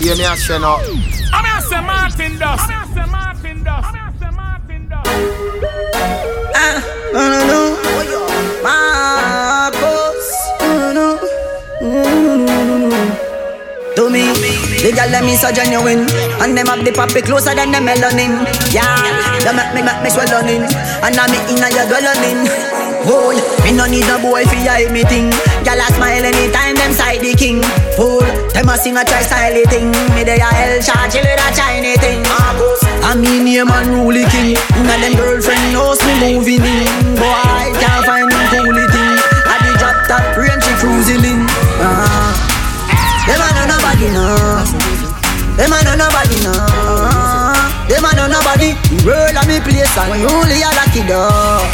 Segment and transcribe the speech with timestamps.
[0.00, 0.80] Hear me a say no.
[1.32, 2.70] I'm a say Martin Dust.
[2.70, 3.88] I'm a say Martin Dust.
[3.92, 5.10] I'm a say Martin Dust.
[6.56, 6.80] Ah,
[7.12, 7.60] no, no, no.
[8.64, 10.28] Marcos.
[10.60, 11.06] No, no,
[11.82, 12.96] no, no, no.
[13.96, 14.32] To me,
[14.80, 16.06] the girl them is so genuine
[16.40, 18.86] And them have the poppy closer than the melanin Yeah,
[19.42, 20.62] they make me, make me swelling
[21.02, 25.02] And I'm not in your dwelling Fool, me no need a boy fi hide me
[25.04, 25.32] thing.
[25.64, 27.62] Gyal a smile anytime them side the king.
[27.96, 28.20] Fool,
[28.54, 29.90] them a sing a try style thing.
[30.14, 32.22] Me they a hell charge with a Chinese thing.
[32.26, 34.54] I mean name and rule king.
[34.86, 36.86] Now them girlfriend knows me moving in.
[37.16, 39.16] Boy, I can't find me coolie thing.
[39.46, 41.40] I the drop top range she cruising in.
[41.78, 42.50] Uh-huh.
[43.26, 44.64] Them a know nobody know.
[45.56, 46.56] Them a know nobody know.
[47.86, 48.74] Them a know nobody.
[48.90, 51.66] The world a me place and only a lucky dog.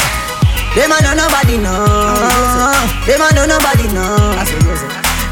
[0.74, 2.72] Them a know nobody know.
[3.06, 4.65] Them a know nobody know.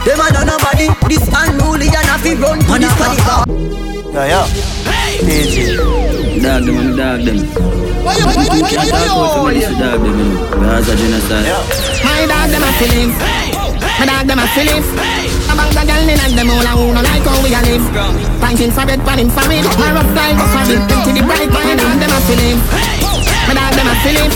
[0.04, 0.86] Them a know nobody.
[1.08, 3.16] This unruly and a fi run to this body.
[4.12, 4.46] Yeah, yeah.
[4.84, 5.16] Hey.
[5.24, 5.76] Easy.
[6.44, 7.38] Dog them, I'm dog them.
[8.04, 9.64] Why you, why you, why you, why you, why you?
[9.80, 10.44] Dog them, you know.
[10.52, 11.48] Because of genocide.
[12.04, 13.10] My dog them a feeling.
[13.96, 14.84] My dog them a feeling.
[15.48, 17.84] About the girl in and them all a who no like how we a live.
[18.44, 19.64] Fighting for bed, panning for me.
[19.80, 20.84] My rough life, go for it.
[20.84, 22.60] Into the bright, my dog them a feeling.
[23.48, 24.32] My dog them a feeling.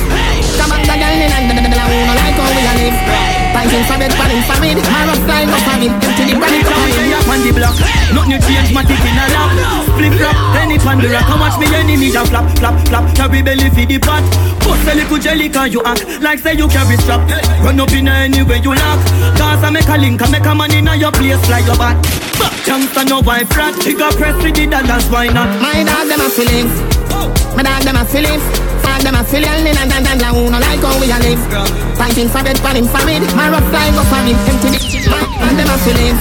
[0.56, 2.72] Come on, the girl in and them all a who no like how we a
[2.80, 3.37] live.
[3.52, 4.74] Fighting for bed, panning for me.
[4.76, 5.92] My rough life, go for it.
[5.92, 6.90] Into the come on.
[6.94, 7.76] Me up on the block,
[8.12, 9.50] nothing change, my tick in a lap.
[9.96, 11.26] Flip flop, penny pan the rock.
[11.26, 13.04] How much me enemy just flap, flap, flap.
[13.16, 14.22] Carry belly for the pot.
[14.60, 17.24] Post a little jelly can you act like say you carry strap.
[17.64, 19.00] Run up in anywhere you lock.
[19.36, 21.96] Cause I make a link, I make a man in your place, fly your back.
[22.38, 23.74] Back chance no wife rat.
[23.84, 25.48] Bigger press with the dollars, why not?
[25.60, 26.68] My dog them a feeling.
[27.56, 28.40] My dog them a feeling.
[28.98, 29.46] Fuck them a feeling.
[29.46, 31.38] And and and and who no like how we a live.
[31.94, 33.22] Fighting for bed, panning for mid.
[33.38, 34.34] My rough life go for it.
[34.34, 34.80] Empty the.
[35.38, 36.18] My them a feeling.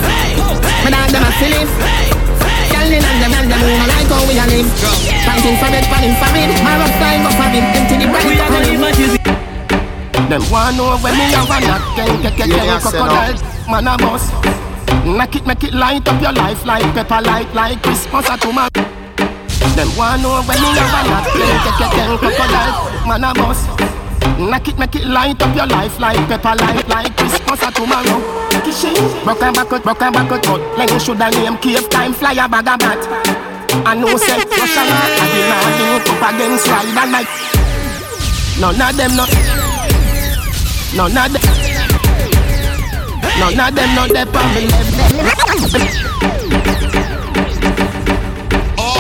[0.86, 1.66] My dog them a feeling.
[2.70, 4.70] Girl in and them and them who no like how we a live.
[5.26, 6.54] Fighting for bed, panning for mid.
[6.62, 7.66] My rough life go for it.
[7.66, 8.30] Empty the bright.
[8.30, 8.94] We are gonna leave my.
[10.30, 13.10] Them want know when me have a knock, ken, yeah, say no.
[13.10, 13.42] crocodile,
[13.74, 14.30] man a boss.
[15.02, 18.97] Knock it, make it light up your life like pepper light, like Christmas or tomorrow.
[19.78, 22.74] Them want know when me have a knock, ken, ken, ken, ken, crocodile,
[23.06, 23.62] man a boss.
[24.42, 28.18] Knock it, make it light up your life like pepper light, like Christmas or tomorrow.
[29.24, 32.50] Broke and back out, broke and back out, but Len shoulda name cave time flyer
[32.50, 32.98] bag a bat.
[33.86, 37.30] I know say Russia I did not think up against ride and night.
[38.58, 39.30] None of them not.
[40.98, 41.44] None of them.
[43.38, 44.66] None of them not there on me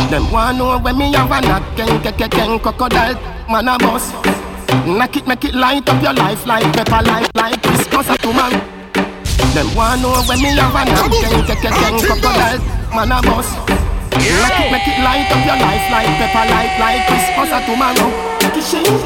[0.09, 3.19] Them want know when me have a knock, ken, ken, ken, ken, crocodile,
[3.51, 4.07] man a boss.
[4.87, 8.55] Knock it, make it light up your life like pepper light, like Christmas or tomorrow.
[9.51, 12.59] Them want know when me have a knock, ken, ken, ken, ken, crocodile,
[12.95, 13.51] man a boss.
[14.15, 18.09] Knock it, make it light up your life like pepper light, like Christmas or tomorrow.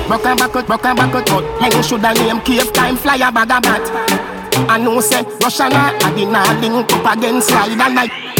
[0.07, 3.49] Broke and back out, broke and back out, Len shoulda name cave time flyer bag
[3.49, 3.83] a bat.
[4.69, 8.30] I know say Russia not, I did not link up against ride and night.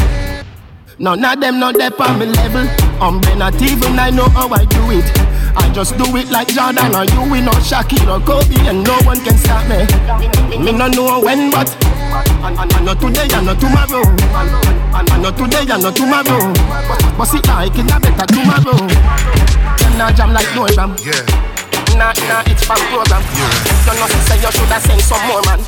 [1.02, 2.62] None of them not there on me level.
[3.02, 5.04] Um, I'm not even I know how I do it.
[5.58, 8.94] I just do it like Jordan or you, we know Shaquille or Kobe, and no
[9.02, 9.82] one can stop me.
[10.64, 11.74] Me no know when, but
[12.46, 14.06] and, not today and not tomorrow.
[14.94, 16.54] And, not today and not tomorrow.
[17.18, 18.78] But see, like it, I better tomorrow.
[19.82, 20.96] Them not jam like no jam.
[21.02, 21.61] Yeah.
[21.98, 23.22] Nah, nah, it's fan program.
[23.36, 25.60] You know, say you shoulda send some more, man.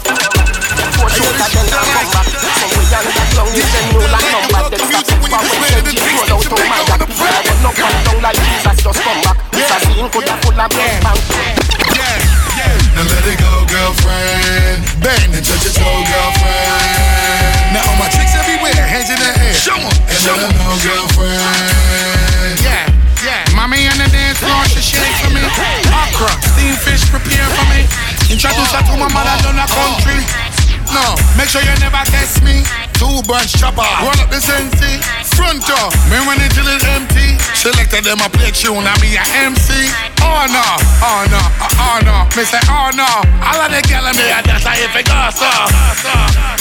[0.98, 2.28] Four shooter, then I come back.
[2.32, 4.66] So we young that young, you then know like number.
[4.74, 7.02] Then stop it for when they G roll out to my back.
[7.06, 9.38] That run up and down like Jesus just come back.
[9.52, 11.24] This a scene coulda full of blood bank.
[12.94, 14.86] Now let it go, girlfriend.
[15.02, 16.03] Bang and touch your toe,
[28.34, 30.18] Introduce her to my mother down the country.
[30.90, 32.66] No, make sure you never test me.
[32.98, 34.98] Two bunch chopper, roll up the sensi.
[35.38, 37.38] Front door, me when it till it's empty.
[37.54, 39.70] Selected them a play tune, I be a MC.
[40.26, 40.66] Oh no,
[41.06, 41.42] oh no,
[41.78, 42.26] oh, no.
[42.34, 43.06] Me say oh no.
[43.38, 45.54] All of the gal in there, that's how it goes so.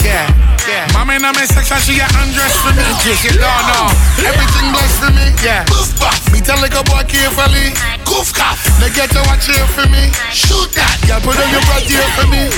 [0.04, 0.28] Yeah,
[0.68, 0.86] yeah.
[0.92, 2.82] Mommy in my section, she get undressed for me.
[2.82, 5.26] In case you don't everything blessed for me.
[5.42, 5.64] Yeah.
[5.66, 5.92] Goof
[6.32, 7.74] me tell like a boy carefully.
[8.04, 10.10] Goof cough, they get to watch here for me.
[10.32, 12.48] Shoot that, girl, put on your butt here for me.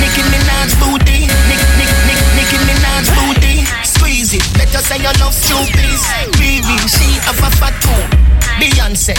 [0.00, 3.64] Nicki Minaj booty, Nick, Nick, Nick, Nicki Minaj booty.
[3.84, 5.96] Squeeze it, better say you love stupid.
[6.36, 8.02] Riri, she have a fat too.
[8.60, 9.16] Beyonce,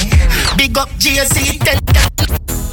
[0.58, 2.67] big up Jay-Z.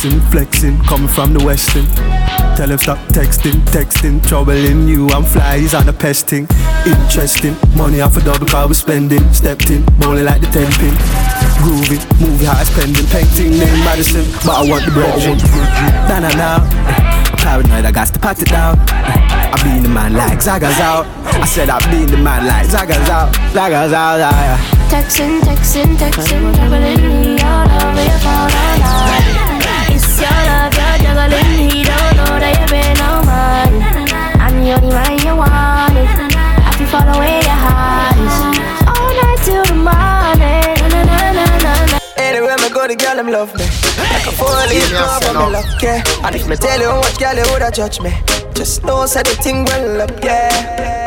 [0.00, 1.84] Flexing, flexing, flexing, coming from the western.
[2.56, 5.08] Tell him stop texting, texting, troubling you.
[5.10, 6.48] I'm flies on a pesting.
[6.86, 9.20] Interesting, money off a double car we spending.
[9.34, 10.96] Stepped in, bowling like the ten pin.
[11.60, 15.20] Groovy, movie high spending, painting name Madison, but I want the bread.
[16.08, 18.80] Nah nah nah, paranoid, I got to pat it down.
[18.88, 21.04] I been the man like Zaga's out.
[21.28, 24.16] I said I been the man like Zaga's out, Zaga's out.
[24.16, 24.56] Yeah.
[24.88, 28.89] Texting, texting, texting, juggling me all over your phone
[31.30, 33.76] you're he don't know that you've been on mine.
[34.40, 36.10] I'm the only one you want it.
[36.36, 38.36] I can follow where your heart is.
[38.90, 40.76] All night till the morning.
[40.90, 41.98] Na, na, na, na, na.
[42.16, 43.64] Anywhere me go, the girl them love me.
[44.10, 46.02] Like a four-leaf club, I'm luck, yeah.
[46.24, 48.12] And if me tell you what girl you woulda judge me,
[48.54, 50.99] just know say the thing well up, yeah.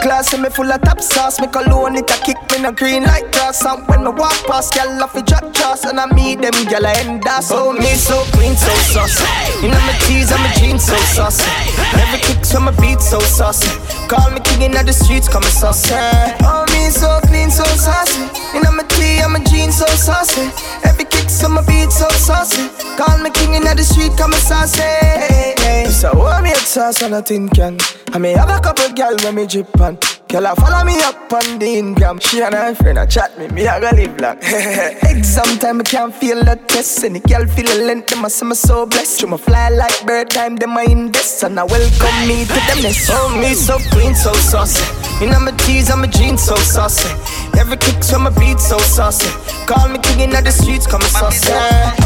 [0.00, 1.38] Class, and me full of top sauce.
[1.40, 3.64] Me cologne it a kick me no green like grass.
[3.64, 6.86] And when me walk past, girl off a drop trust, and I meet them girl
[6.86, 7.42] I end up.
[7.42, 9.24] So me so clean, so saucy.
[9.62, 11.46] You know my tees and my jeans so saucy.
[11.94, 13.70] Every kicks from my beat so saucy.
[14.08, 15.94] Call me king in the streets, come saucy.
[16.42, 18.22] Oh me so clean, so saucy.
[18.54, 20.50] You know my tee and a jeans so saucy.
[20.84, 22.68] Every kick, my beat so saucy.
[22.96, 24.82] Call me king in the street, come saucy.
[24.82, 25.86] Hey, hey.
[25.86, 27.78] So hold me a sauce and a tin can.
[28.12, 29.98] I may have a couple girl when me drip on.
[30.28, 32.20] Girl, I follow me up on the Instagram.
[32.20, 34.38] She and her friend a chat me, me a go live long.
[34.42, 37.02] Exam time, I can't feel the test.
[37.04, 39.22] Any girl feel the length, them a say me so blessed.
[39.22, 41.42] You me fly like bird time, them a invest.
[41.44, 43.10] And I welcome me to the nest.
[43.12, 45.07] Oh, me so clean, so saucy.
[45.20, 47.10] You know my tees and my jeans so saucy.
[47.58, 49.26] Every kicks from my beat so saucy.
[49.66, 51.50] Call me king in the streets, come saucy.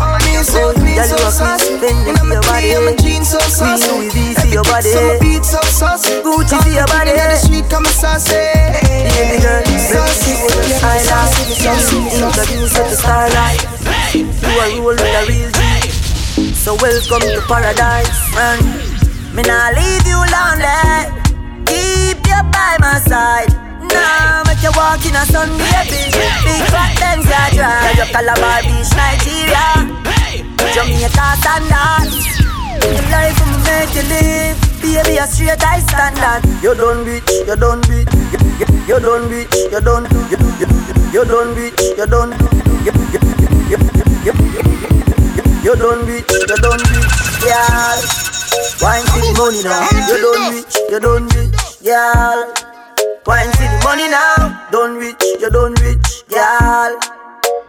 [0.01, 1.77] Oh, me so clean, so saucy.
[1.77, 3.85] You know my tee and my jeans so saucy.
[3.85, 6.25] Every kicks from my beat so saucy.
[6.25, 7.11] Gucci for your body.
[7.11, 8.33] in the street, come saucy.
[8.33, 10.33] Baby girl, Saucy.
[10.85, 13.63] I like Introduce you to starlight
[14.15, 18.65] You are roll with a real G So welcome to paradise And
[19.35, 21.22] me nah leave you lonely
[22.33, 23.53] Keep you by my side.
[23.93, 26.09] Nah, make you walk in a sun, baby.
[26.49, 27.93] Big fat Benz, yeah, drive.
[27.93, 29.69] Yeah, you Calabar Beach, Nigeria.
[30.73, 32.17] Jamaica standards
[32.81, 36.41] The life I'ma make you live Baby, a straight high standard.
[36.63, 40.09] You done rich, you done rich You, you, you done rich, you done.
[40.31, 40.67] You, you,
[41.13, 42.33] you done rich, you done.
[45.63, 47.13] You, done rich, you done rich
[47.45, 48.01] Yeah.
[48.81, 49.85] Wine for the money now.
[50.09, 52.47] You done rich, you done rich Yeah
[53.27, 54.69] Wine for the money now.
[54.71, 56.95] Done rich, you done rich Yeah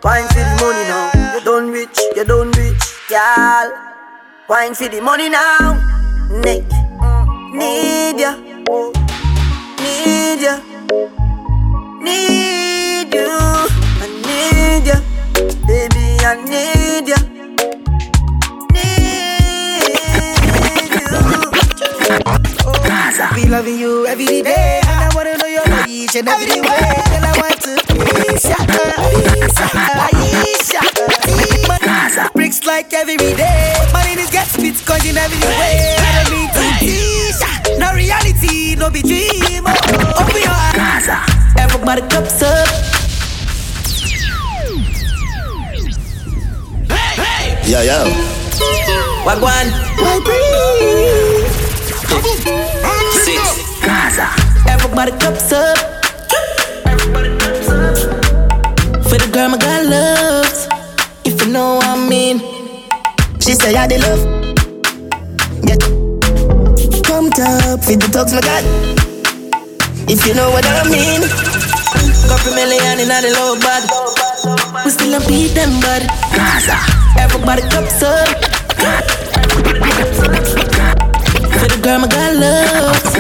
[0.04, 1.34] Wine for the money now.
[1.34, 3.72] You done rich, you done rich Yeah
[4.48, 5.80] Wine for the money now.
[6.30, 6.64] Nick
[7.54, 8.36] Need ya.
[9.82, 10.60] Need ya.
[12.02, 13.30] Need you.
[13.98, 14.98] I need ya.
[15.66, 17.18] Baby I need ya.
[18.74, 19.14] Need
[22.38, 22.43] you
[23.36, 26.66] Be loving you every day, and I wanna know your love each and every way.
[26.66, 28.56] Girl, I want to please ya,
[30.02, 30.82] Aisha.
[32.34, 35.94] Bricks like every day, money is get spit cause in every way.
[35.94, 36.62] I don't mean to
[37.38, 39.62] ya, no reality, no be dream.
[39.68, 40.74] Oh, open your eyes,
[41.06, 41.22] Gaza.
[41.62, 42.68] everybody cups up.
[46.90, 47.62] Hey, hey.
[47.70, 48.10] Yeah, yeah.
[49.26, 49.70] Wagwan
[52.22, 53.82] Six.
[53.82, 54.28] Gaza.
[54.70, 55.78] Everybody cups up.
[59.08, 60.68] For the girl my God loves.
[61.26, 62.40] If you know what I mean.
[63.40, 64.22] She say I the love.
[65.68, 65.78] Yeah.
[67.04, 68.64] Come top, feed the talks my God.
[70.10, 71.22] If you know what I mean.
[72.28, 73.84] Couple million in the low bad.
[74.86, 76.04] We still a beat them bad.
[77.18, 78.28] Everybody cups up.
[80.18, 80.43] For the
[81.84, 83.18] girl my God loves.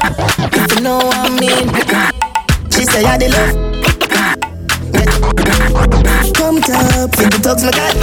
[0.56, 1.68] If you know what I mean.
[2.72, 3.56] She say I the love.
[4.96, 5.06] Yeah.
[6.32, 7.94] Come top, feed the talks my God.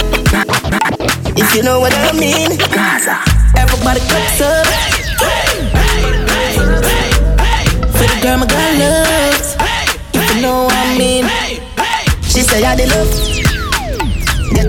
[1.35, 2.51] If you know what I mean.
[3.57, 4.67] Everybody cups up.
[7.97, 9.55] For the girl my God loves.
[10.13, 11.25] If you know what I mean.
[12.21, 13.09] She say I the love.
[14.53, 14.67] Yeah.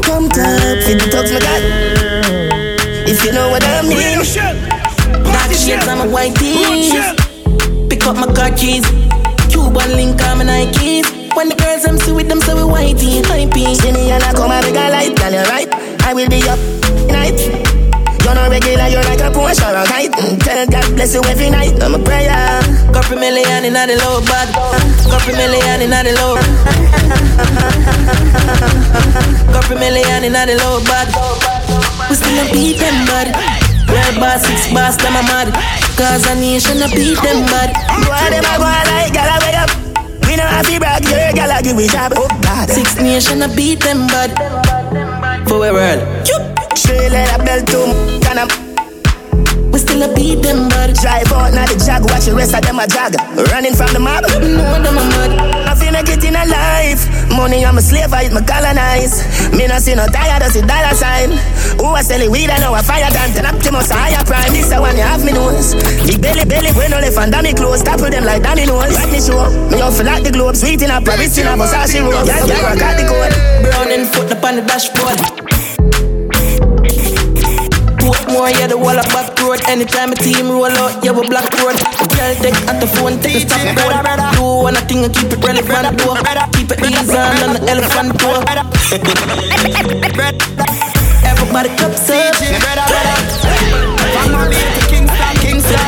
[0.00, 2.11] Come top, feed the talks my God.
[3.22, 4.18] If you know what I mean.
[5.22, 6.90] Black shades on my white tees.
[7.86, 8.82] Pick up my car keys.
[9.46, 11.06] Cuban link on my Nikes.
[11.36, 13.78] When the girls I'm see with them, so we whitey, hypey.
[13.78, 15.70] See me and I come and big a light, tell you right.
[16.02, 16.58] I will be up
[17.14, 17.38] night.
[18.26, 20.10] You're not regular, you're like a Porsche or a kite.
[20.18, 21.78] Mm, Tell God bless you every night.
[21.80, 22.26] I'm a prayer.
[22.90, 24.50] Couple million in the low bag.
[25.06, 26.34] Couple million in the low.
[29.54, 31.61] Couple million in the low bag.
[32.12, 33.32] We still a beat them bad.
[33.88, 35.48] Red bar, six bars, them a mad.
[35.96, 37.72] Cause a nation a beat them bad.
[38.04, 39.72] Why them a go like gala wake up?
[40.28, 42.12] We know how to brag, yeah, gala give we job.
[42.14, 42.68] Oh God.
[42.68, 44.28] Six nation a beat them bad.
[45.48, 46.28] For where world?
[46.76, 47.80] Straight let a belt to
[48.20, 48.44] can I
[49.72, 50.92] we still a beat them bad.
[50.92, 53.16] Drive out now the jag, watch the rest of them a jag.
[53.48, 54.24] Running from the mob.
[54.28, 55.61] No them a mad.
[57.42, 59.18] Money I'm a slave, I eat my colonize.
[59.50, 61.34] Me not see no tired, I see dollar sign.
[61.74, 63.34] Who I selling weed, I know a fire time.
[63.34, 64.52] Turn Optimus a higher prime.
[64.52, 65.74] This the one you have me nose.
[66.06, 67.82] Big belly belly, when no left and dummy clothes.
[67.82, 68.94] Topple them like Danny nose.
[68.94, 69.50] Let me show.
[69.74, 72.30] Me off like the globe, sweet in a Paris in a Versace robe.
[72.30, 73.34] Yeah, yeah, I got the code.
[73.66, 75.41] Brown and foot up on the dashboard.
[78.42, 79.62] More, yeah, the wall of back road.
[79.70, 81.78] Anytime a team roll out, yeah, we black road.
[82.10, 83.94] Girl, take at the phone, take the stop phone.
[84.34, 86.10] Do one thing and keep it relevant, do
[86.50, 88.42] Keep it easy on the elephant door.
[91.22, 92.34] Everybody cups up.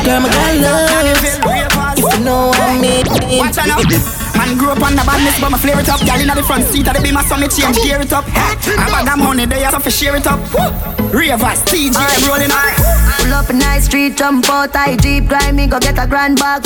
[0.05, 1.44] Girl, my girl love.
[2.25, 3.05] Know I mean.
[3.37, 3.85] Watch out
[4.33, 6.01] Man grew up on the badness, but my flare it up.
[6.01, 8.25] Girl in the front seat the beam, so me change gear it up.
[8.27, 10.41] I bag of money there, so for share it up.
[11.13, 12.73] Ravers, TG, I'm rolling up.
[13.21, 16.39] Pull up a nice street, jump out, I jeep, grind me, go get a grand
[16.39, 16.65] bag.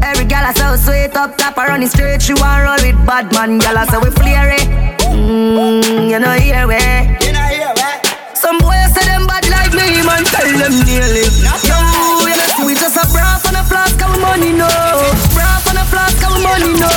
[0.00, 2.22] Every gal I so sweet up top, I run it straight.
[2.22, 4.66] She want roll with bad man, gal I so we flare it.
[5.10, 6.78] Mmm, you know here we.
[7.26, 7.90] You know here we.
[8.38, 11.26] Some boys say them bad like me, man, tell them nearly.
[11.66, 11.87] Know
[12.64, 14.68] we just a bra on a flask of money, no.
[15.34, 16.88] Bra on a flask of money, no.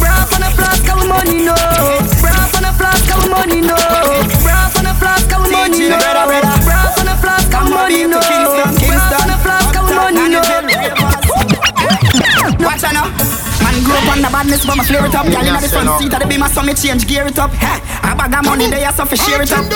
[0.00, 1.54] Brass and a flask of money, no.
[2.20, 3.74] Bra on a flask of money, no.
[4.42, 5.98] Brass and a flask of money, no.
[6.64, 8.20] Bra on a flask of money, no.
[8.20, 11.01] Brass and a flask of money, no.
[12.62, 13.10] Watch out now.
[13.62, 15.26] Man grew up on the badness, but my flare it up.
[15.26, 17.50] Girl in the front seat of the beam, so me change gear it up.
[17.58, 19.66] Hey, I bag of money there, so for share it up.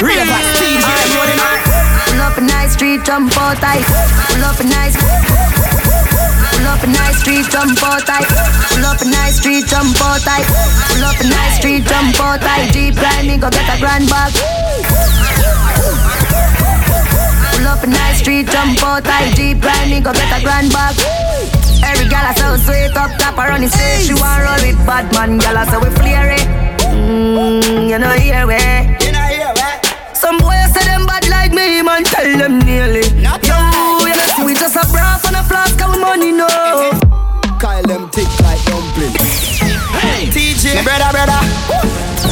[0.00, 1.60] Ravers, TG, rolling up.
[2.08, 3.84] Pull up a nice street, jump out tight.
[4.28, 4.96] Pull up a nice.
[4.96, 8.28] Pull up a nice street, jump out tight.
[8.72, 10.46] Pull up a nice street, jump out tight.
[10.88, 12.72] Pull up a nice street, jump out tight.
[12.72, 14.32] Deep grind me, go get a grand bag.
[17.52, 19.34] Pull up a nice street, jump out tight.
[19.36, 20.96] Deep grind me, go get a grand bag.
[21.94, 24.10] Every gal I so sweet up top around the stage.
[24.10, 26.42] She want roll with bad man, gal I so we flare it.
[26.90, 28.58] Mmm, you know here we.
[28.98, 29.62] You know here we.
[30.10, 33.06] Some boys say them bad like me, man, tell them nearly.
[33.22, 33.54] Yo,
[34.02, 36.50] you know we just a brass and a flask of money, no.
[37.62, 39.14] Kyle them thick like dumpling.
[40.02, 41.40] Hey, TJ, brother, brother.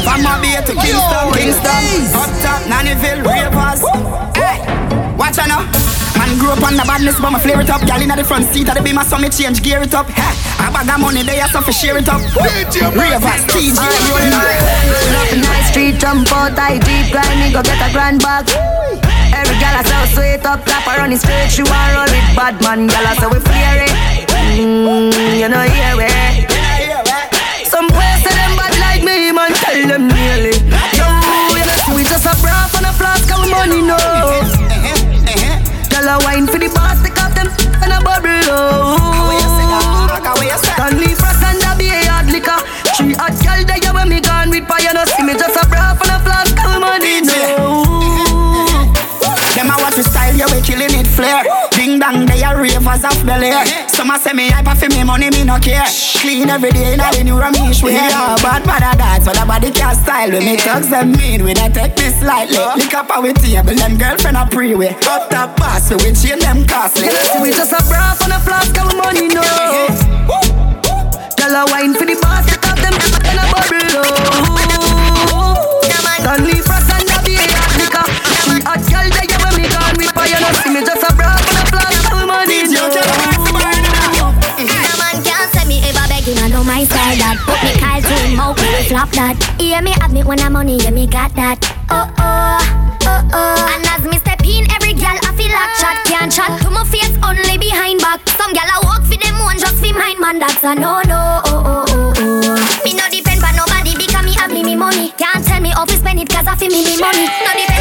[0.03, 1.83] From Mobile to Kingston, Kingston,
[2.19, 3.87] up top, Nannyville, Ravers.
[4.35, 4.59] Hey,
[5.15, 6.02] watch out now.
[6.23, 7.83] Man grew up on the badness, but my flare it up.
[7.83, 10.07] Girl in the front seat of the beam, so me change gear it up.
[10.07, 10.31] Hey,
[10.63, 12.23] I bag of money there, so for share it up.
[12.39, 13.75] Ravers, TJ,
[14.07, 14.47] rolling up.
[14.87, 18.23] Pull up a nice street, jump out, I deep grind me, go get a grand
[18.23, 18.47] bag.
[19.35, 21.51] Every gal I so sweet up, clap her on the straight.
[21.51, 23.91] She want roll with bad man, gal I so we flare it.
[24.63, 25.11] Mmm,
[25.43, 26.07] you know here we.
[27.67, 30.55] Some boys say them bad like me, man, tell them nearly.
[30.95, 31.03] Yo,
[31.51, 34.52] you know we just a brass and a flask of money, no.
[36.03, 37.47] Girl a wine for the boss, take off them
[37.79, 38.99] and a bubble, oh.
[40.75, 42.59] Stanley Frost and a be a hard liquor.
[42.99, 46.03] Three hot girl there when me gone with fire, no see me just a brass
[46.03, 47.87] and a flask of money, no.
[49.55, 51.62] Them a watch we style, yeah, we killing it flair.
[52.03, 53.63] Dong, they are ravers of Bel Air.
[53.87, 55.87] Some a say me hyper for me money, me no care.
[56.19, 59.47] Clean every day, now the new Ramesh we yeah, bad bad a dance, but the
[59.47, 60.35] body can't style.
[60.35, 62.59] We me thugs them mean, we don't take this lightly.
[62.75, 64.99] Lick up our table, them girlfriend a pre-way.
[65.07, 67.07] Up top boss, we will chain them costly.
[67.39, 69.47] We just a brass on a flask of money, no.
[71.39, 72.99] Girl a wine for the boss, take off them
[73.31, 74.59] and a bubble, oh.
[76.19, 78.07] Stanley Frost and a be a hot liquor.
[78.43, 81.42] Three hot girl there when me gone with fire, no see me just a brass
[86.73, 89.37] my style that Put me Kyle can we flop that?
[89.61, 91.61] Yeah, me have me when I'm money, yeah, me got that.
[91.93, 92.57] Oh, oh,
[93.05, 93.73] oh, oh.
[93.77, 96.85] And as me step in, every gal I feel like chat Can't chat to my
[96.89, 98.25] face, only behind back.
[98.41, 101.61] Some gal I walk for them one, just for mine, man, that's a no-no, oh,
[101.61, 102.81] oh, oh, oh.
[102.85, 105.13] Me no depend but nobody because me have me, me money.
[105.21, 107.29] Can't tell me how to spend it cause I feel me, me money.
[107.29, 107.72] No depend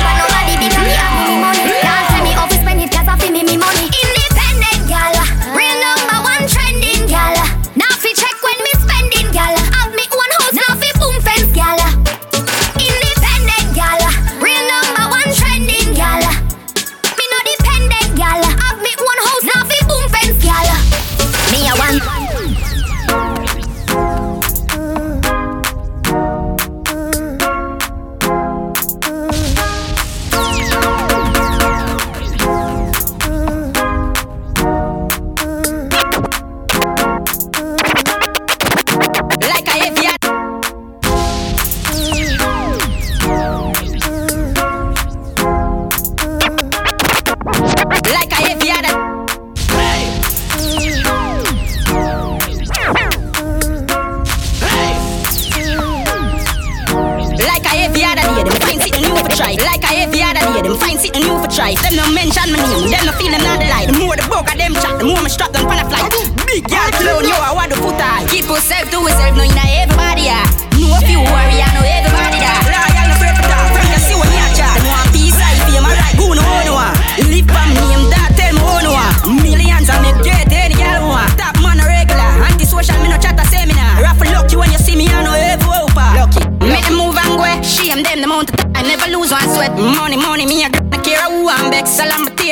[60.71, 61.75] Them find sitting new for try.
[61.83, 62.87] Them no mention my name.
[62.87, 63.91] Them no feel them not the light.
[63.91, 66.07] The more the broke of them chat, the more me strap them on a flight.
[66.47, 68.23] Big girl clown, yo, I want the foot high.
[68.31, 70.47] Keep yourself to yourself, no, you know everybody, yeah.
[70.79, 71.50] If you worry,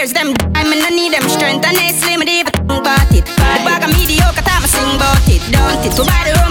[0.09, 0.33] Tears, them
[0.69, 3.25] mean I need them strength and they slim me even think about it.
[3.25, 5.41] The bag of mediocre time I sing about it.
[5.51, 5.91] Don't it?
[5.97, 6.48] To buy the room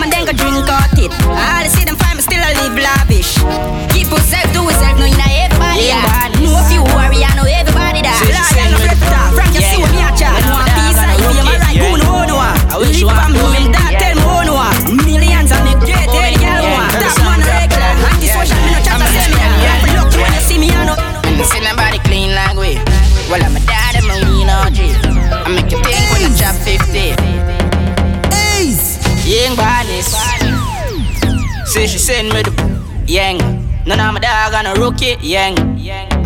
[34.98, 35.54] dog on yang.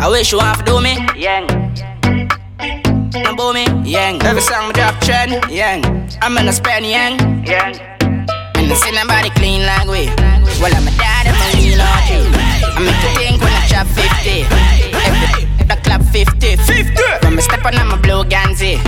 [0.01, 1.47] I wish you want to do me, yang.
[3.23, 4.21] No boo me, yang.
[4.23, 5.83] Every song me drop trend, yang.
[6.21, 7.75] I'm in a spend, yang, yang.
[8.55, 10.07] And I see nobody clean like we.
[10.61, 12.09] Well, I'm a dad, I'm a lean OG.
[12.75, 14.45] I make you think when I drop 50.
[15.59, 16.55] Every the club 50.
[16.55, 17.03] 50.
[17.23, 18.79] When me step on, I'm a blue Ganzi.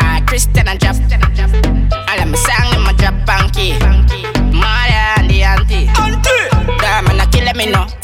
[0.00, 0.96] I Christian and drop.
[0.96, 3.74] All of my song, I'm a drop punky.
[3.80, 4.23] Mother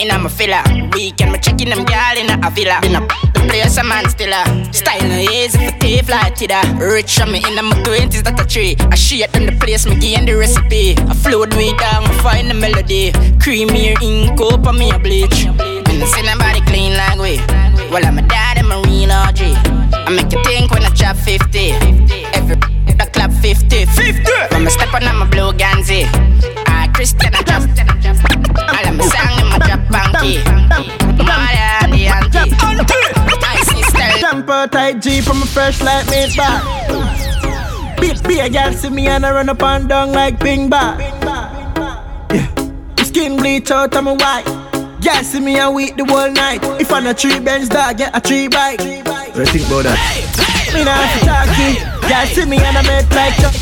[0.05, 0.11] me.
[0.11, 0.63] In my filler.
[0.93, 2.81] Weekend, me checking them girl in a villa.
[2.85, 3.07] In a
[3.49, 7.33] place, a man still a style no easy for tea fly to the rich on
[7.33, 8.77] me in my twenties that a tree.
[8.91, 10.97] I shit in the place, me gain the recipe.
[10.97, 13.13] I float way down, find the melody.
[13.41, 15.47] Creamy ink on me a bleach.
[15.47, 17.39] And see nobody clean like we.
[17.91, 19.41] Well, I'm a dad and marine OG.
[19.93, 21.73] I make you think when I drop 50.
[22.33, 23.85] Every the club 50.
[23.87, 24.23] 50.
[24.53, 26.07] When I step on, I'm a blue Ganzi.
[26.67, 28.50] I Christian, I drop.
[30.21, 30.87] Drop banky.
[31.17, 32.51] Mother and auntie.
[33.41, 34.19] My sister.
[34.21, 36.63] Jumper tight G from a fresh like made back.
[38.01, 40.97] Big be a girl see me and I run up and down like Bing Ba.
[42.31, 42.49] Yeah.
[42.97, 44.45] My Skin bleach out of my white.
[45.03, 46.61] Girl see me and wait the whole night.
[46.81, 48.81] If I'm a tree bench dog, get a tree bike.
[48.81, 49.99] What do you think about that?
[50.75, 51.81] Me nah fi talkie.
[52.09, 53.57] Girl see me and I make like jump.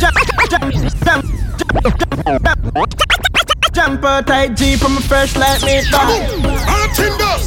[0.00, 0.72] Jump, jump, jump,
[1.04, 1.24] jump,
[2.44, 3.29] jump.
[3.72, 6.10] Jumper tight G from a fresh like me dog.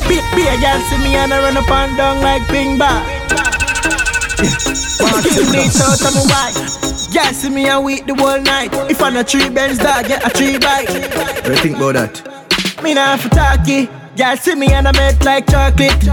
[0.08, 3.04] Be, be a girl see me and I run up and down like Bing Ba.
[5.20, 6.56] Skin bleach out of my white.
[7.14, 8.70] Girl see me and wait the whole night.
[8.90, 10.90] If I'm a tree bench dog, get a tree bike.
[10.90, 12.82] What you think about that?
[12.84, 13.90] Me nah fi talkie.
[14.16, 16.04] Girl see me and I make like chocolate.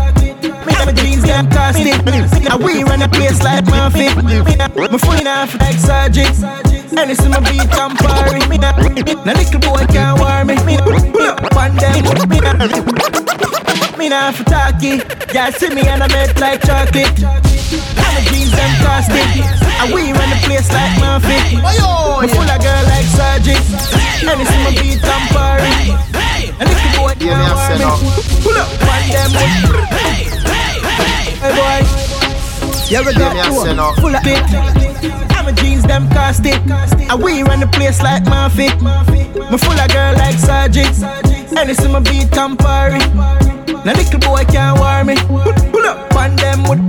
[0.66, 2.04] Me and my jeans them caustic.
[2.44, 4.08] Now we run a place like Murphy.
[4.22, 6.69] Me My phone off like Sergeant.
[6.90, 8.42] And it's in my beat I'm party.
[8.50, 10.56] Me nah, no little boy can't warm me.
[10.66, 11.94] Me pull up on them.
[12.28, 12.58] Me nah,
[13.96, 14.98] me nah fi talkie.
[15.32, 17.14] Girl see me and I make like chocolate.
[17.14, 19.30] And my jeans them caustic.
[19.80, 21.62] And we run the place like Murphy.
[21.62, 23.64] Me full of girl like Sergeant.
[24.26, 25.94] And it's in my beat I'm party.
[26.58, 28.20] And little boy Yeah, me have said can't warm me.
[28.42, 29.30] Pull up on them.
[29.94, 30.26] Hey
[31.38, 31.80] Hey boy.
[32.90, 33.94] Yeah, we got me have said no.
[33.94, 34.89] two full of it.
[35.02, 36.58] And my jeans them caustic.
[37.10, 38.68] And we run the place like Murphy.
[39.50, 41.02] Me full of girl like Sergeant.
[41.56, 42.98] And it's in my beat I'm party.
[43.84, 45.16] Now little boy can't warm me.
[45.72, 46.80] Pull up on them with.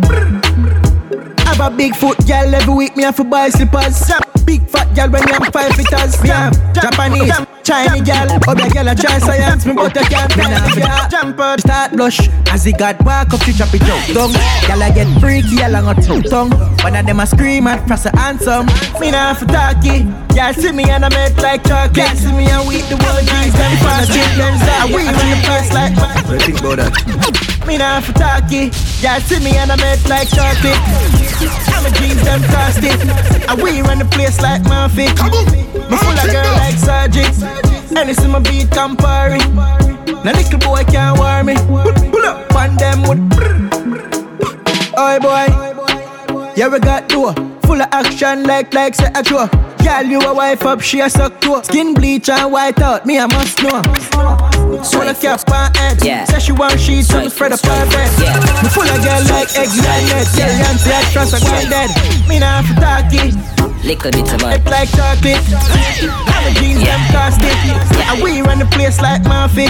[1.45, 4.11] Have a big foot girl every week me have to buy slippers.
[4.45, 6.15] Big fat girl when I'm five feeters.
[6.23, 7.33] Yeah, Japanese,
[7.71, 8.27] Chinese girl.
[8.51, 11.07] Other girl a try science me but I can't tell ya.
[11.07, 12.19] Jumper start blush
[12.51, 14.03] as he got back up to chop it out.
[14.11, 14.31] Down,
[14.67, 16.51] girl I get freaky along a two tongue.
[16.83, 18.65] One of them a scream at frost a handsome.
[18.99, 20.03] Me nah for talkie.
[20.35, 21.95] Girl see me and I make like chocolate.
[21.95, 24.61] Girl see me and we the world guys them fast chickens.
[24.67, 25.95] I we run the place like.
[25.95, 27.60] What you think about that?
[27.67, 28.71] Me nah for talkie.
[29.01, 30.77] Y'all see me and I make like chocolate.
[31.73, 32.99] I'm a jeans them caustic.
[33.49, 35.07] And we run the place like Murphy.
[35.07, 37.41] Me full of girl like Sergeant.
[37.97, 39.39] And it's in my beat I'm party.
[40.23, 41.55] Now little boy can't warm me.
[42.11, 43.19] Pull up on them with.
[44.97, 45.47] Oi boy.
[46.55, 47.33] Yeah we got door.
[47.63, 49.47] Full of action like like say a draw.
[49.83, 51.61] Girl, you a wife up, she a suck too.
[51.63, 54.50] Skin bleach and white out, me I must know.
[54.83, 56.03] Swallow cap on head.
[56.03, 56.25] Yeah.
[56.25, 58.09] Say she want me spread up her bed.
[58.19, 58.39] Yeah.
[58.63, 60.27] Me full of girl like eggs and net.
[60.37, 61.89] Yeah, and say I trust a girl dead.
[62.27, 63.31] Me nah for talkie.
[63.87, 64.55] Little bit of money.
[64.55, 66.27] It's like chocolate.
[66.41, 67.53] Our jeans them caustic.
[68.11, 69.69] And we run the place like Murphy.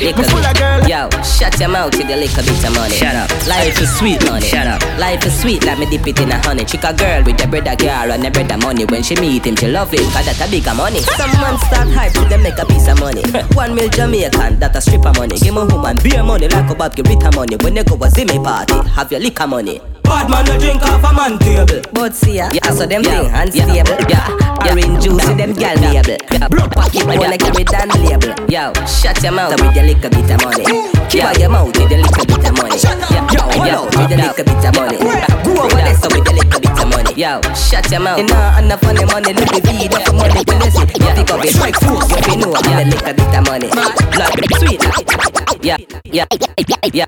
[0.00, 0.80] Me full of girl.
[0.88, 2.94] Yo, shut your mouth with a little bit of money.
[2.94, 3.28] Shut up.
[3.46, 4.46] Life is sweet money.
[4.46, 4.80] Shut up.
[4.98, 6.64] Life is sweet like me dip it in a honey.
[6.64, 8.84] Chick a girl with the bread a girl and the bread a money.
[8.86, 10.02] When she meet him, she love him.
[10.10, 11.00] Cause that a bigger money.
[11.00, 13.22] Some man start hype to them make a piece of money.
[13.54, 15.36] One mil Jamaican, that a strip of money.
[15.38, 17.56] Give me woman beer money like a Bob give Rita money.
[17.56, 19.80] When they go a Zimmy party, have your liquor money.
[20.08, 21.82] Bad man, no drink off a man table.
[21.92, 23.96] But see ya, yeah, so them thing unstable.
[24.08, 24.28] Yeah,
[24.64, 26.16] orange juice with them gal label.
[26.32, 28.32] Yeah, blood pocket wanna carry down label.
[28.48, 30.64] Yo, shut your mouth with your little bit of money.
[31.12, 32.80] Keep your mouth with your little bit of money.
[32.80, 34.98] Yeah, yo, with your little bit of money.
[35.44, 37.12] Go over there so with your little bit of money.
[37.14, 38.18] Yo, shut your mouth.
[38.18, 40.40] You know, enough funny money, look the feed up for money.
[40.48, 41.52] When you see, yeah, pick up it.
[41.52, 43.68] Strike force, you know, yeah, little bit of money.
[43.68, 45.47] Blood sweet.
[45.62, 47.06] Yeah, yeah, yeah, yeah, yeah.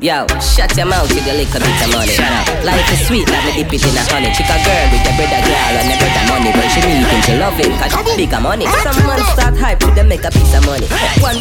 [0.00, 0.26] Yeah
[0.60, 2.16] shut your mouth with your little bit of money.
[2.64, 4.32] Life is sweet, like me dip it in a honey.
[4.32, 6.50] Chick a girl with the bread a girl and the bread a money.
[6.52, 8.66] When she meet him, she love him, cause bigger money.
[8.84, 10.86] Some man start hype to them make a piece of money.
[11.20, 11.36] One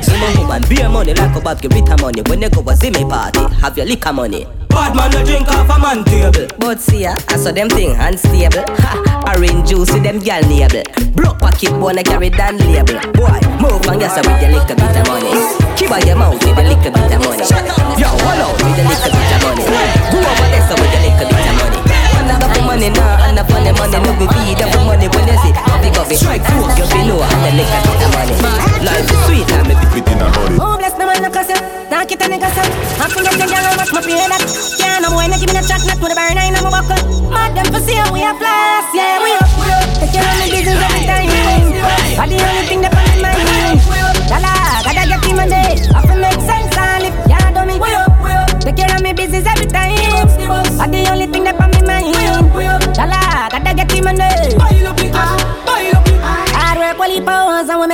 [0.00, 2.22] Zimmy woman, beer money like a give Rita money.
[2.22, 4.46] When you go a Zimmy party, have your liquor money.
[4.70, 6.46] Bad man, no drink off a man table.
[6.58, 8.64] But see ya, I saw them thing unstable.
[8.82, 10.82] Ha, orange juice with them gal label.
[11.14, 12.98] Block pocket wanna carry down label.
[13.12, 15.30] Boy, move on yourself with your little bit of money.
[15.76, 17.44] Keep on your mouth with a little bit of money.
[18.00, 19.64] Yo, hold out with a little bit of money.
[20.12, 21.99] Go over there with a little bit of money.
[22.70, 23.98] Enough for money now, enough for the money.
[23.98, 25.50] No be feed up for money when you see.
[25.82, 28.34] Big up it, strike force, you be know and a little bit of money.
[28.86, 30.58] Life is sweet, I'm a bit in a honey.
[30.62, 31.58] Oh, bless the man, no cuss ya.
[31.90, 32.70] Knock it and nigga son.
[33.02, 34.42] I forget the girl, watch my pay that.
[34.78, 36.70] Yeah, no boy, no give me no chat, not with a burn, I know my
[36.70, 37.02] buckle.
[37.34, 39.50] Mad them for see we are blast, yeah, we up.
[39.98, 41.26] Take care of me business every time.
[42.14, 43.82] But the only thing that on my mind.
[44.30, 44.54] Dala,
[44.86, 45.74] gotta get him a day.
[45.90, 47.82] I feel make sense and if ya do me.
[48.62, 50.69] Take care of me business every time.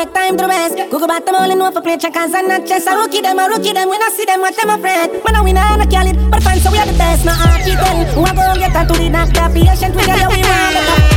[0.07, 0.77] Make time to the best.
[0.91, 2.87] Google back them all in for play checkers and not chess.
[2.87, 3.89] I rookie them, I rookie them.
[3.89, 5.23] When I see them, watch them afraid.
[5.25, 6.17] When I win, I not kill it.
[6.31, 7.25] But fine, so we are the best.
[7.25, 8.07] Now I keep telling.
[8.15, 9.47] Who I go get that to the doctor?
[9.51, 10.77] Patient, we got we want.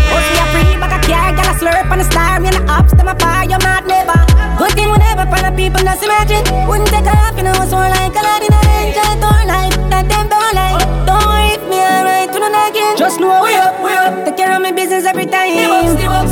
[0.10, 1.30] Oh, we are free, but I care.
[1.38, 2.40] Got a slurp on the star.
[2.40, 4.18] Me and the ups, them a fire, you're not never.
[4.58, 6.44] Good thing whenever for the people that's imagine.
[6.66, 9.76] Wouldn't take off, you know, it's more like a lot in a angel door life.
[9.94, 10.82] That them don't like.
[11.06, 12.98] Don't worry if me alright, to the again.
[12.98, 14.26] Just know we up, we up.
[14.26, 15.54] Take care of my business every time.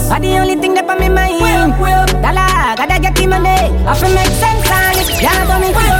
[0.09, 2.06] Are the only thing that on my mind.
[2.27, 3.71] Dala, gotta get him money.
[3.87, 5.23] I feel make sense on it.
[5.23, 5.96] Yeah, for me.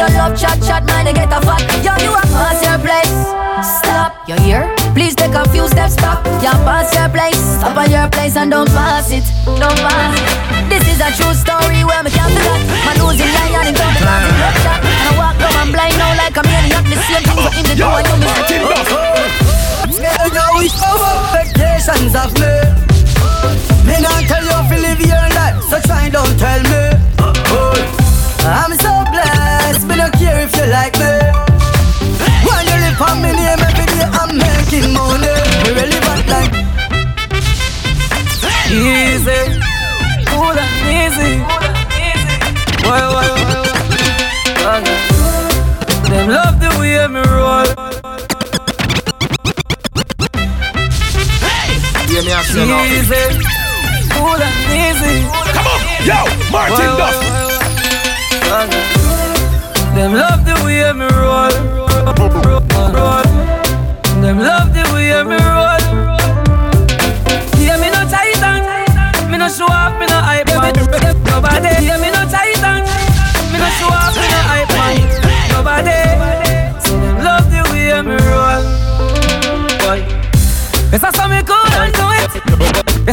[0.00, 1.60] Your love chat chat, man, they get a fat.
[1.84, 3.12] Yo, you a pass your place.
[3.60, 4.64] Stop, you here?
[4.96, 6.24] Please take a few steps back.
[6.40, 7.36] You pass your place.
[7.36, 9.28] Stop at your place and don't pass it.
[9.44, 10.24] Don't pass it.
[10.72, 12.64] This is a true story where me can't forget.
[12.80, 14.80] Man losing lion in town because he love shot.
[14.80, 16.84] And I walk down and blind now like a maniac.
[16.88, 18.00] The same thing but in the door.
[18.00, 18.56] You miss it.
[18.56, 22.56] You know it's expectations of me.
[23.84, 26.88] Me not tell you to live your life, so try don't tell me.
[28.40, 28.72] I'm
[30.90, 31.12] like me.
[32.46, 35.34] When you live on me name every day, I'm making money.
[35.64, 36.52] Me relevant like
[38.70, 39.40] easy,
[40.30, 41.32] cool and easy.
[42.86, 43.54] Why, why, why,
[44.62, 44.80] why?
[46.08, 47.68] Them love the way me roll.
[52.08, 52.84] Hear me, I say now.
[52.84, 53.24] Easy.
[54.14, 55.29] cool and easy.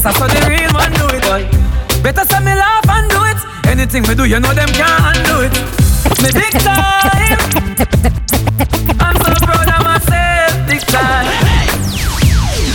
[0.08, 1.22] Better say the real man do it.
[1.28, 1.44] Boy,
[2.02, 3.36] better say me laugh and do it.
[3.68, 5.52] Anything we do, you know them can't undo it.
[6.24, 7.36] Me big time.
[9.04, 10.56] I'm so proud of myself.
[10.64, 11.28] Big time.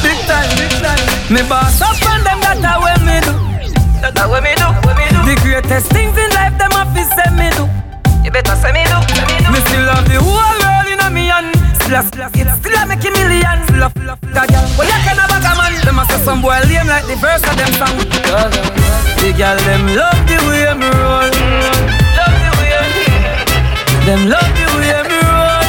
[0.04, 1.32] Big time, big time.
[1.32, 3.32] Me boss up on them, that's how we me do.
[4.04, 4.68] That's how we me do,
[5.08, 5.24] do.
[5.24, 6.11] The greatest things
[17.02, 17.98] like the verse of them song.
[19.18, 21.30] The girl them love the way me roll.
[22.18, 23.06] Love the way me
[24.06, 25.62] Them love the way me roll.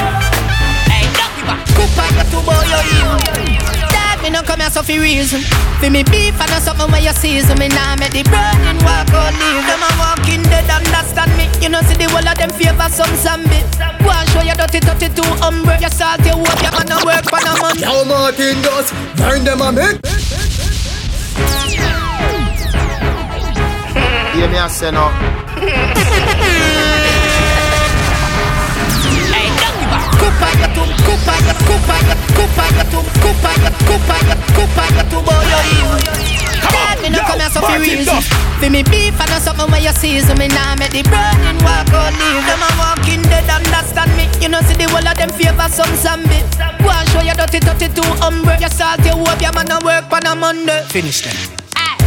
[0.90, 1.66] Hey, ducky back.
[1.74, 2.82] Cook up the two boy you
[3.90, 5.42] Dad, me no come here so fi reason.
[5.82, 7.58] Fi me beef and something where you season.
[7.60, 9.66] Me nah make the burning walk out leave.
[9.66, 11.50] Them a walking dead, understand me.
[11.62, 13.62] You know see the whole of them favor some zombie.
[14.06, 15.80] One show you dirty, dirty two umbre.
[15.82, 17.82] You salt your work, your man no work for no money.
[17.82, 20.23] Yo, Martin does burn them a make.
[37.24, 38.22] Come here so fi reason.
[38.60, 40.38] Fi me beef and something where you season.
[40.38, 42.44] Me nah make the burning walk out leave.
[42.48, 44.28] Them a walking dead, understand me.
[44.42, 46.44] You know see the whole of them favor some zombie.
[46.84, 48.60] One show you dirty, dirty two umbre.
[48.60, 50.84] You salt your hope, your man no work on a Monday.
[50.90, 51.36] Finish them.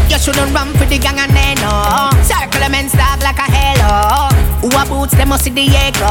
[0.08, 1.55] You shouldn't run for the gang and they
[5.06, 6.10] Who a boots, they must see the ego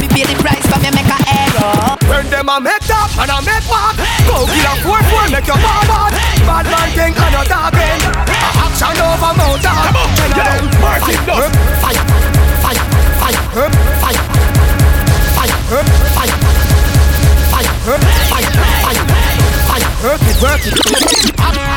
[0.00, 3.30] We pay the price for me make a arrow Burn them a make top and
[3.30, 3.96] a make walk.
[4.26, 6.12] Go kill a four four, make your ball bad.
[6.48, 8.00] Bad man thing and a talking.
[8.00, 9.70] A action over mountain.
[9.70, 10.44] Come on, yo,
[10.80, 11.52] Martin Duff.
[11.84, 12.00] Fire,
[12.60, 12.82] fire,
[13.20, 14.20] fire, fire, fire,
[14.80, 15.84] fire,
[16.16, 16.34] fire,
[17.50, 17.68] fire,
[18.30, 18.48] fire,
[18.82, 19.04] fire,
[19.68, 21.69] fire, work it, work it.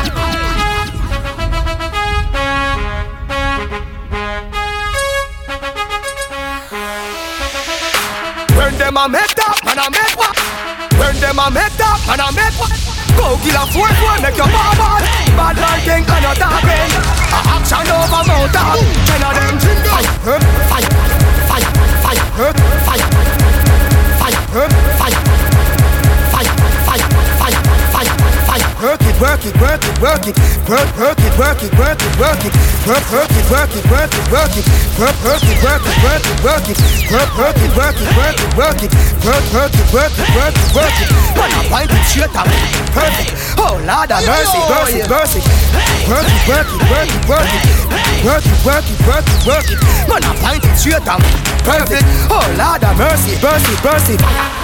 [8.84, 10.36] Them a make top and a make what?
[11.00, 12.68] Burn them a make top and a make what?
[13.16, 15.00] Go kill a four four, make your ball bad.
[15.32, 16.92] Bad man think and a talking.
[17.32, 18.84] A action over mountain.
[19.08, 19.56] Ten of them
[19.88, 21.70] fire, fire, fire,
[22.04, 22.52] fire, fire,
[22.84, 23.08] fire,
[23.74, 24.68] fire, fire,
[25.00, 25.33] fire,
[28.84, 30.36] Work it, work it, work it, work it,
[30.68, 32.52] work, work it, work it, work it, work it,
[32.84, 34.66] work, work it, work it, work it, work it,
[35.00, 38.36] work, work it, work it, work it, work it, work, work it, work it, work
[38.36, 38.92] it, work it,
[39.24, 41.08] work, work it, work it, work it, work it.
[41.32, 42.44] When I find it straight up,
[42.92, 43.32] perfect.
[43.56, 45.40] Oh Lord have mercy, mercy, mercy.
[46.04, 47.64] Work it, work it, work it, work it,
[48.20, 49.80] work it, work it, work it, work it.
[50.12, 51.24] When I find it straight up,
[51.64, 52.04] perfect.
[52.28, 54.63] Oh Lord have mercy, mercy, mercy.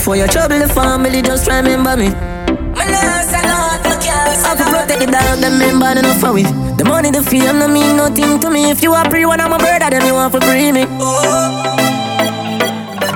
[0.00, 1.20] Before you trouble the family.
[1.20, 2.39] Just remember me.
[2.92, 6.42] I can protect the dog, them member enough for we.
[6.42, 8.70] The money, the fame, no mean nothing to me.
[8.70, 10.82] If you are pre one, I'm a brother, then you want to free me.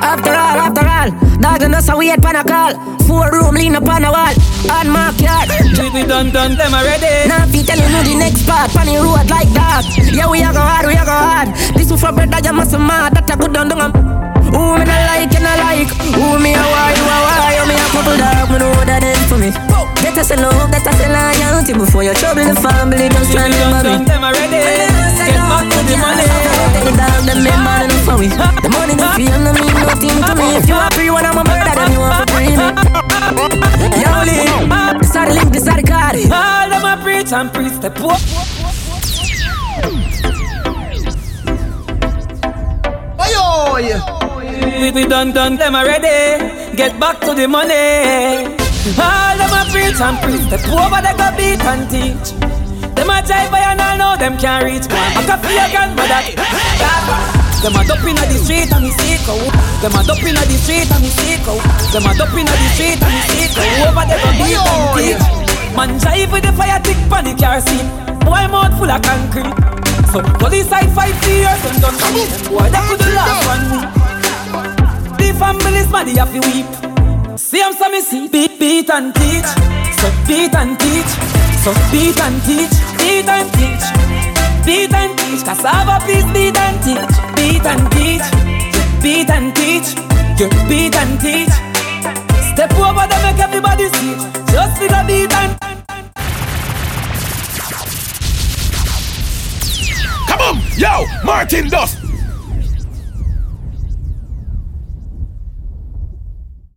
[0.05, 1.11] After all, after all,
[1.41, 2.75] dog and us a wait pan a call.
[3.07, 4.35] Four room lean up on a wall,
[4.71, 5.49] on my yard.
[5.75, 7.29] Treat done, done, them already.
[7.29, 9.85] Now fi telling you the next part, the road like that.
[10.13, 11.49] Yeah, we a go hard, we a go hard.
[11.75, 13.15] This is for brother, you must mad.
[13.15, 14.13] That I could done done.
[14.55, 15.90] Who me not like, and I like.
[16.14, 17.59] Who me a why, you a why.
[17.59, 19.51] You oh, me a couple dog, me know what that is for me.
[20.01, 23.09] Get us a love, get us a loyalty before you trouble the family.
[23.11, 23.90] Just Treat it done, remember me.
[23.99, 24.62] done, them already.
[24.62, 26.25] Get back to the money.
[26.87, 28.29] The dog, them member enough for we.
[28.31, 30.47] The money, the fame, no mean nothing to me.
[30.55, 32.69] If you a free one, I'm a murder, then you want to free me.
[33.99, 34.47] Yo, Lee,
[35.03, 36.14] this are the link, this are the card.
[36.31, 38.14] All them a preach and preach the poor.
[43.19, 43.45] Ayo,
[44.81, 46.77] we, we done done them already.
[46.77, 48.55] Get back to the money.
[49.01, 50.47] All them a preach and preach.
[50.51, 52.27] The over they go beat and teach.
[52.95, 54.87] Them a jive by and I know them can't reach.
[54.90, 56.21] I can feel your grandmother.
[57.64, 58.93] Them a dup inna the street and me
[59.25, 59.40] cow.
[59.81, 61.57] Them a dup inna the street and me cow.
[61.90, 63.88] Them a dup inna the street and me see cow.
[63.88, 65.23] Over they go beat and teach.
[65.75, 67.88] Man jive with the fire tick pan the car seat.
[68.21, 69.49] Boy mouth full of concrete.
[70.12, 72.29] So police side five years and done come in.
[72.53, 74.04] Boy that could the last one week.
[75.38, 76.66] Family's mad they have to weep.
[77.38, 79.51] See I'm some see beat beat and teach.
[79.99, 81.11] So beat and teach.
[81.62, 82.75] So beat and teach.
[82.99, 83.85] Beat and teach.
[84.64, 85.42] Beat and teach.
[85.44, 87.14] Cassava please beat and teach.
[87.35, 88.27] Beat and teach.
[89.03, 89.88] Beat and teach.
[90.38, 91.55] You beat and teach.
[92.53, 94.14] Step over there make everybody see.
[94.53, 95.59] Just feel a beat and
[100.29, 102.04] Come on, yo, Martin Dust.